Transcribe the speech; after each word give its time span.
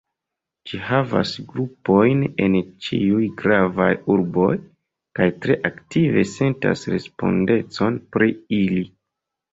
Ĝi 0.69 0.77
havas 0.85 1.33
grupojn 1.49 2.23
en 2.45 2.55
ĉiuj 2.85 3.27
gravaj 3.41 3.89
urboj, 4.15 4.49
kaj 5.19 5.29
tre 5.45 5.59
aktive 5.73 6.25
sentas 6.33 6.87
respondecon 6.95 8.01
pri 8.17 8.33
ili. 8.63 8.85